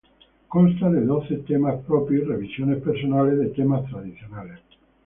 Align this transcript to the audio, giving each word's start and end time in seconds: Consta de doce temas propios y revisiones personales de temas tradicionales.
Consta 0.53 0.87
de 0.95 1.01
doce 1.11 1.35
temas 1.49 1.77
propios 1.85 2.23
y 2.23 2.25
revisiones 2.25 2.81
personales 2.81 3.37
de 3.37 3.49
temas 3.49 3.85
tradicionales. 3.87 4.57